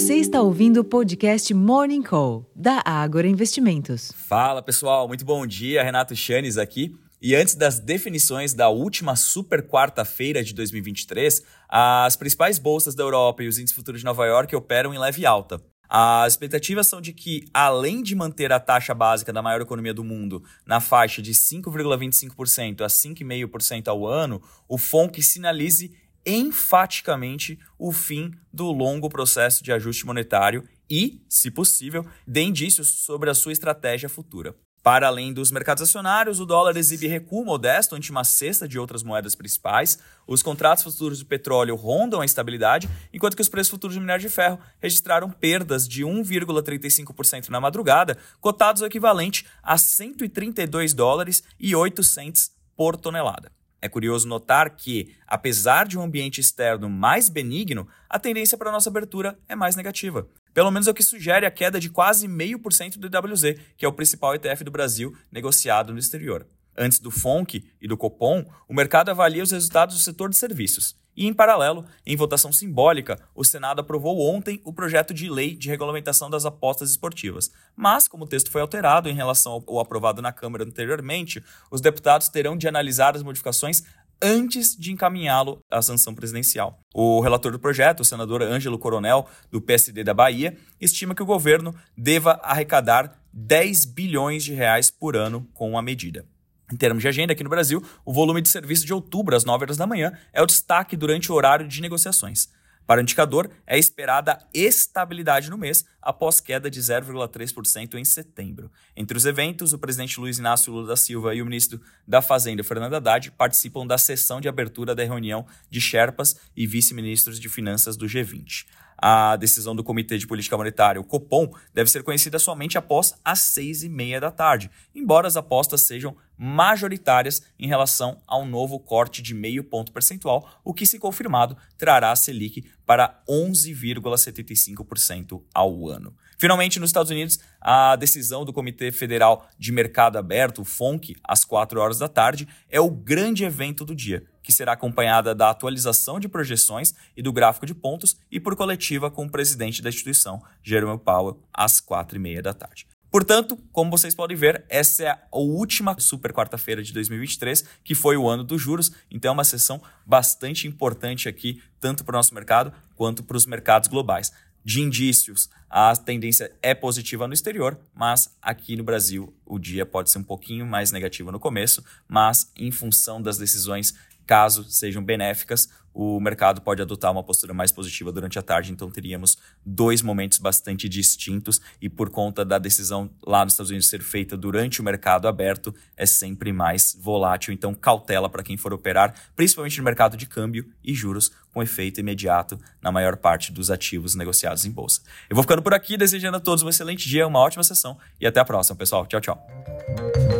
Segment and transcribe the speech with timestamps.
[0.00, 4.10] Você está ouvindo o podcast Morning Call, da Ágora Investimentos.
[4.16, 5.82] Fala pessoal, muito bom dia.
[5.82, 6.96] Renato Chanes aqui.
[7.20, 13.42] E antes das definições da última super quarta-feira de 2023, as principais bolsas da Europa
[13.42, 15.62] e os índices futuros de Nova York operam em leve alta.
[15.86, 20.02] As expectativas são de que, além de manter a taxa básica da maior economia do
[20.02, 25.92] mundo na faixa de 5,25% a 5,5% ao ano, o FONC sinalize
[26.34, 33.30] enfaticamente o fim do longo processo de ajuste monetário e, se possível, dê indícios sobre
[33.30, 34.54] a sua estratégia futura.
[34.82, 39.02] Para além dos mercados acionários, o dólar exibe recuo modesto ante uma cesta de outras
[39.02, 39.98] moedas principais.
[40.26, 44.26] Os contratos futuros de petróleo rondam a estabilidade, enquanto que os preços futuros de minério
[44.26, 51.76] de ferro registraram perdas de 1,35% na madrugada, cotados o equivalente a 132 dólares e
[51.76, 53.59] 8 cents por tonelada.
[53.82, 58.90] É curioso notar que, apesar de um ambiente externo mais benigno, a tendência para nossa
[58.90, 60.28] abertura é mais negativa.
[60.52, 63.88] Pelo menos é o que sugere a queda de quase 0,5% do IWZ, que é
[63.88, 66.46] o principal ETF do Brasil negociado no exterior.
[66.82, 70.96] Antes do FONC e do Copom, o mercado avalia os resultados do setor de serviços.
[71.14, 75.68] E, em paralelo, em votação simbólica, o Senado aprovou ontem o projeto de lei de
[75.68, 77.50] regulamentação das apostas esportivas.
[77.76, 82.30] Mas, como o texto foi alterado em relação ao aprovado na Câmara anteriormente, os deputados
[82.30, 83.82] terão de analisar as modificações
[84.22, 86.80] antes de encaminhá-lo à sanção presidencial.
[86.94, 91.26] O relator do projeto, o senador Ângelo Coronel, do PSD da Bahia, estima que o
[91.26, 96.24] governo deva arrecadar 10 bilhões de reais por ano com a medida.
[96.72, 99.64] Em termos de agenda, aqui no Brasil, o volume de serviço de outubro às 9
[99.64, 102.48] horas da manhã é o destaque durante o horário de negociações.
[102.90, 108.68] Para o indicador, é esperada estabilidade no mês, após queda de 0,3% em setembro.
[108.96, 112.64] Entre os eventos, o presidente Luiz Inácio Lula da Silva e o ministro da Fazenda,
[112.64, 117.96] Fernando Haddad, participam da sessão de abertura da reunião de Sherpas e vice-ministros de Finanças
[117.96, 118.66] do G20.
[119.02, 123.38] A decisão do Comitê de Política Monetária, o Copom, deve ser conhecida somente após as
[123.38, 129.20] seis e meia da tarde, embora as apostas sejam majoritárias em relação ao novo corte
[129.20, 136.16] de meio ponto percentual, o que, se confirmado, trará a Selic para 11,75% ao ano.
[136.38, 141.44] Finalmente, nos Estados Unidos, a decisão do Comitê Federal de Mercado Aberto, o FONC, às
[141.44, 146.18] 4 horas da tarde, é o grande evento do dia, que será acompanhada da atualização
[146.18, 150.42] de projeções e do gráfico de pontos e por coletiva com o presidente da instituição,
[150.62, 152.86] Jerome Powell, às 4 e meia da tarde.
[153.10, 158.16] Portanto, como vocês podem ver, essa é a última super quarta-feira de 2023, que foi
[158.16, 158.92] o ano dos juros.
[159.10, 163.46] Então, é uma sessão bastante importante aqui, tanto para o nosso mercado quanto para os
[163.46, 164.32] mercados globais.
[164.64, 170.10] De indícios, a tendência é positiva no exterior, mas aqui no Brasil o dia pode
[170.10, 173.94] ser um pouquinho mais negativo no começo, mas em função das decisões
[174.30, 178.88] caso sejam benéficas, o mercado pode adotar uma postura mais positiva durante a tarde, então
[178.88, 179.36] teríamos
[179.66, 184.36] dois momentos bastante distintos e por conta da decisão lá nos Estados Unidos ser feita
[184.36, 189.78] durante o mercado aberto, é sempre mais volátil, então cautela para quem for operar, principalmente
[189.78, 194.64] no mercado de câmbio e juros, com efeito imediato na maior parte dos ativos negociados
[194.64, 195.00] em bolsa.
[195.28, 198.28] Eu vou ficando por aqui, desejando a todos um excelente dia, uma ótima sessão e
[198.28, 199.04] até a próxima, pessoal.
[199.08, 200.39] Tchau, tchau.